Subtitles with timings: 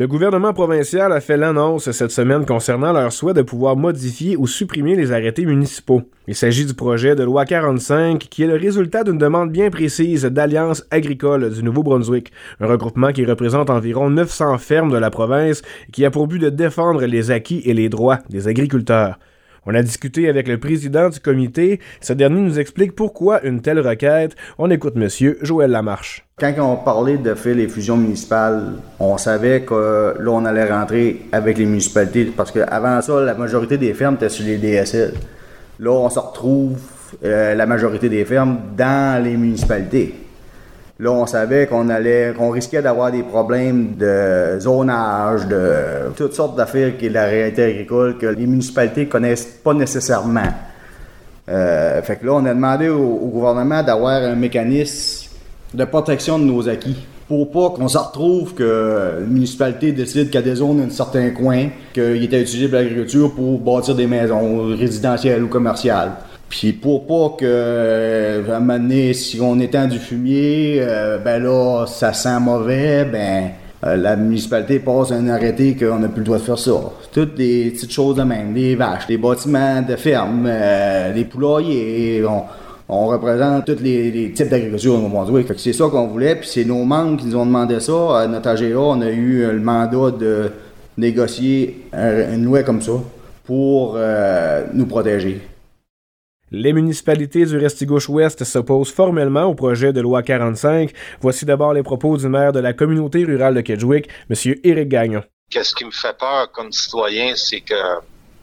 [0.00, 4.46] Le gouvernement provincial a fait l'annonce cette semaine concernant leur souhait de pouvoir modifier ou
[4.46, 6.04] supprimer les arrêtés municipaux.
[6.26, 10.24] Il s'agit du projet de loi 45 qui est le résultat d'une demande bien précise
[10.24, 15.92] d'Alliance agricole du Nouveau-Brunswick, un regroupement qui représente environ 900 fermes de la province et
[15.92, 19.18] qui a pour but de défendre les acquis et les droits des agriculteurs.
[19.66, 21.80] On a discuté avec le président du comité.
[22.00, 24.34] Ce dernier nous explique pourquoi une telle requête.
[24.58, 26.26] On écoute Monsieur Joël Lamarche.
[26.38, 31.22] Quand on parlait de faire les fusions municipales, on savait que là, on allait rentrer
[31.32, 35.12] avec les municipalités parce qu'avant ça, la majorité des fermes étaient sur les DSL.
[35.78, 36.78] Là, on se retrouve
[37.24, 40.14] euh, la majorité des fermes dans les municipalités.
[41.00, 46.58] Là, on savait qu'on allait, qu'on risquait d'avoir des problèmes de zonage, de toutes sortes
[46.58, 50.52] d'affaires qui est la réalité agricole que les municipalités connaissent pas nécessairement.
[51.48, 55.30] Euh, fait que là, on a demandé au, gouvernement d'avoir un mécanisme
[55.72, 60.34] de protection de nos acquis pour pas qu'on se retrouve que la municipalité décide qu'il
[60.34, 63.94] y a des zones dans un certain coin qu'il était utilisé pour l'agriculture pour bâtir
[63.94, 66.12] des maisons résidentielles ou commerciales.
[66.50, 71.16] Puis pour pas que, euh, à un moment donné, si on étend du fumier, euh,
[71.18, 73.50] ben là, ça sent mauvais, ben
[73.86, 76.72] euh, la municipalité passe un arrêté qu'on n'a plus le droit de faire ça.
[77.12, 80.50] Toutes des petites choses de même, des vaches, des bâtiments de ferme,
[81.14, 82.42] des poulaillers, on,
[82.88, 85.56] on représente tous les, types d'agriculture au Nouveau-Brunswick.
[85.56, 88.22] c'est ça qu'on voulait, puis c'est nos membres qui nous ont demandé ça.
[88.22, 90.50] À notre AGA, on a eu le mandat de
[90.98, 92.94] négocier une loi comme ça
[93.44, 93.96] pour
[94.74, 95.40] nous protéger.
[96.52, 100.90] Les municipalités du Restigouche-Ouest s'opposent formellement au projet de loi 45.
[101.20, 104.54] Voici d'abord les propos du maire de la communauté rurale de Kedgewick, M.
[104.64, 105.22] Éric Gagnon.
[105.48, 108.00] Qu'est-ce qui me fait peur comme citoyen, c'est que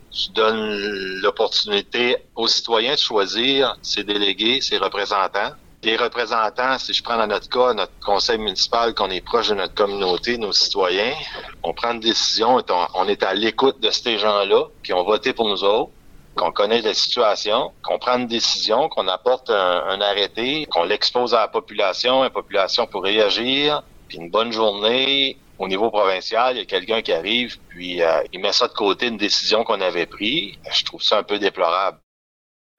[0.10, 5.52] tu donnes l'opportunité aux citoyens de choisir ses délégués, ses représentants.
[5.84, 9.56] Les représentants, si je prends dans notre cas, notre conseil municipal, qu'on est proche de
[9.56, 11.14] notre communauté, nos citoyens,
[11.62, 12.58] on prend une décision,
[12.96, 15.92] on est à l'écoute de ces gens-là, qui ont voté pour nous autres
[16.38, 21.40] qu'on connaît la situation, qu'on prenne une décision, qu'on apporte un, arrêté, qu'on l'expose à
[21.40, 25.38] la population, la population pour réagir, puis une bonne journée.
[25.60, 28.74] Au niveau provincial, il y a quelqu'un qui arrive, puis euh, il met ça de
[28.74, 30.54] côté, une décision qu'on avait prise.
[30.72, 31.98] Je trouve ça un peu déplorable.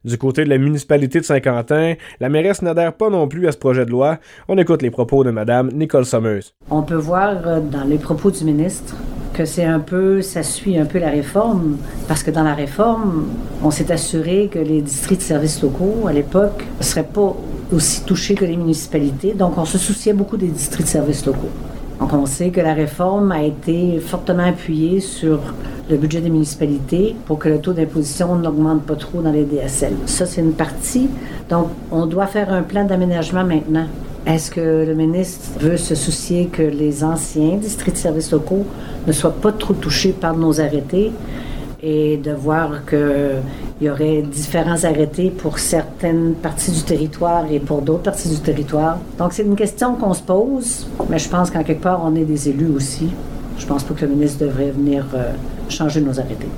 [0.04, 3.58] Du côté de la municipalité de Saint-Quentin, la mairesse n'adhère pas non plus à ce
[3.58, 4.18] projet de loi.
[4.46, 6.54] On écoute les propos de Mme Nicole Sommers.
[6.70, 8.94] On peut voir euh, dans les propos du ministre
[9.34, 13.26] que c'est un peu, ça suit un peu la réforme, parce que dans la réforme,
[13.64, 17.36] on s'est assuré que les districts de services locaux, à l'époque, ne seraient pas
[17.72, 19.34] aussi touchés que les municipalités.
[19.34, 21.50] Donc, on se souciait beaucoup des districts de services locaux.
[22.00, 25.40] Donc, on sait que la réforme a été fortement appuyée sur
[25.90, 29.94] le budget des municipalités pour que le taux d'imposition n'augmente pas trop dans les DSL.
[30.06, 31.08] Ça, c'est une partie.
[31.50, 33.86] Donc, on doit faire un plan d'aménagement maintenant.
[34.26, 38.66] Est-ce que le ministre veut se soucier que les anciens districts de services locaux
[39.06, 41.12] ne soient pas trop touchés par nos arrêtés?
[41.82, 43.40] Et de voir qu'il
[43.80, 48.98] y aurait différents arrêtés pour certaines parties du territoire et pour d'autres parties du territoire.
[49.18, 52.24] Donc, c'est une question qu'on se pose, mais je pense qu'en quelque part, on est
[52.24, 53.10] des élus aussi.
[53.58, 55.32] Je pense pas que le ministre devrait venir euh,
[55.68, 56.48] changer nos arrêtés.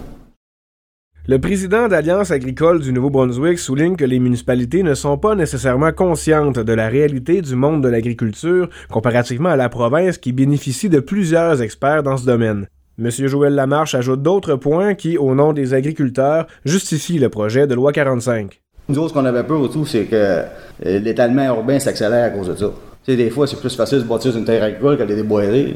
[1.26, 6.59] Le président d'Alliance agricole du Nouveau-Brunswick souligne que les municipalités ne sont pas nécessairement conscientes
[6.59, 11.62] de la réalité du monde de l'agriculture comparativement à la province qui bénéficie de plusieurs
[11.62, 12.66] experts dans ce domaine.
[12.99, 13.11] M.
[13.11, 17.93] Joël Lamarche ajoute d'autres points qui, au nom des agriculteurs, justifient le projet de loi
[17.93, 18.61] 45.
[18.89, 22.49] Nous autres, ce qu'on avait peur tout, c'est que euh, l'étalement urbain s'accélère à cause
[22.49, 22.71] de ça.
[23.06, 25.75] Des fois, c'est plus facile de bâtir une terre agricole qu'elle de déboiser.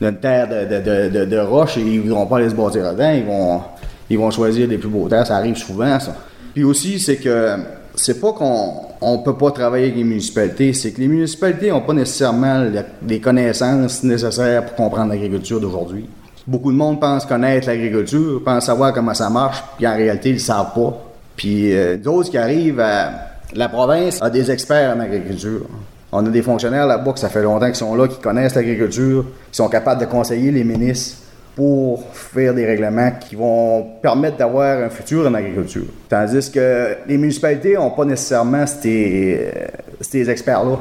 [0.00, 3.10] Une terre de, de, de, roche et ils ne voudront pas aller se bâtir dedans,
[3.10, 3.60] ils vont,
[4.10, 6.14] ils vont choisir les plus beaux terres, ça arrive souvent, ça.
[6.52, 7.56] Puis aussi, c'est que
[7.94, 11.80] c'est pas qu'on on peut pas travailler avec les municipalités, c'est que les municipalités n'ont
[11.80, 12.66] pas nécessairement
[13.06, 16.06] les connaissances nécessaires pour comprendre l'agriculture d'aujourd'hui.
[16.46, 20.34] Beaucoup de monde pense connaître l'agriculture, pense savoir comment ça marche, puis en réalité, ils
[20.34, 20.96] ne savent pas.
[21.36, 23.10] Puis euh, d'autres qui arrivent à
[23.52, 25.62] la province a des experts en agriculture.
[26.12, 29.24] On a des fonctionnaires là-bas que ça fait longtemps qu'ils sont là, qui connaissent l'agriculture,
[29.50, 31.18] qui sont capables de conseiller les ministres
[31.56, 35.86] pour faire des règlements qui vont permettre d'avoir un futur en agriculture.
[36.08, 39.66] Tandis que les municipalités n'ont pas nécessairement ces, euh,
[40.00, 40.78] ces experts-là.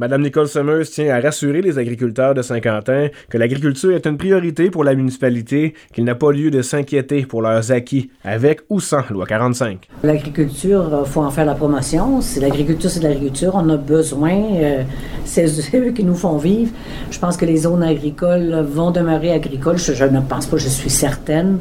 [0.00, 4.70] Madame Nicole Summers tient à rassurer les agriculteurs de Saint-Quentin que l'agriculture est une priorité
[4.70, 9.02] pour la municipalité, qu'il n'a pas lieu de s'inquiéter pour leurs acquis, avec ou sans
[9.10, 9.86] loi 45.
[10.02, 12.22] L'agriculture, il euh, faut en faire la promotion.
[12.22, 13.52] C'est l'agriculture, c'est de l'agriculture.
[13.54, 14.32] On a besoin.
[14.54, 14.84] Euh,
[15.26, 15.44] c'est
[15.74, 16.72] eux qui nous font vivre.
[17.10, 19.76] Je pense que les zones agricoles vont demeurer agricoles.
[19.76, 21.58] Je, ne pense pas, je suis certaine.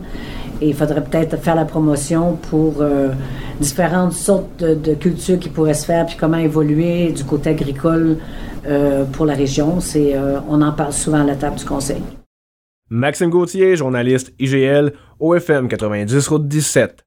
[0.62, 3.10] Et il faudrait peut-être faire la promotion pour euh,
[3.60, 8.18] différentes sortes de, cultures qui pourraient se faire, puis comment évoluer du côté agricole
[8.68, 9.80] euh, pour la région.
[9.80, 12.02] C'est, euh, on en parle souvent à la table du conseil.
[12.90, 17.06] Maxime Gauthier, journaliste IGL, OFM 90 Route 17.